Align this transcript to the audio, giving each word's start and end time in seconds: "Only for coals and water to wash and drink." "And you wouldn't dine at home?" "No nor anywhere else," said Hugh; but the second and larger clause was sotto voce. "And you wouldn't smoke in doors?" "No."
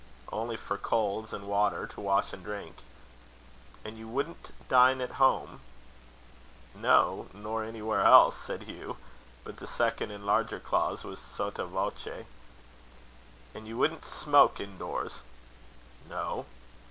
"Only 0.31 0.57
for 0.57 0.79
coals 0.79 1.31
and 1.31 1.47
water 1.47 1.85
to 1.85 2.01
wash 2.01 2.33
and 2.33 2.43
drink." 2.43 2.77
"And 3.85 3.99
you 3.99 4.07
wouldn't 4.07 4.49
dine 4.67 4.99
at 4.99 5.11
home?" 5.21 5.59
"No 6.73 7.27
nor 7.35 7.63
anywhere 7.63 8.01
else," 8.01 8.35
said 8.35 8.63
Hugh; 8.63 8.97
but 9.43 9.57
the 9.57 9.67
second 9.67 10.09
and 10.09 10.25
larger 10.25 10.59
clause 10.59 11.03
was 11.03 11.19
sotto 11.19 11.67
voce. 11.67 12.25
"And 13.53 13.67
you 13.67 13.77
wouldn't 13.77 14.03
smoke 14.03 14.59
in 14.59 14.79
doors?" 14.79 15.19
"No." 16.09 16.47